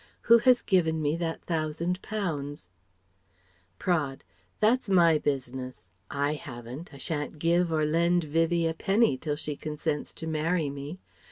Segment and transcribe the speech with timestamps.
[0.21, 2.71] Who has given me that thousand pounds?"
[3.77, 4.23] Praed:
[4.59, 6.91] "That's my business: I haven't!
[6.91, 10.97] I shan't give or lend Vivie a penny till she consents to marry me.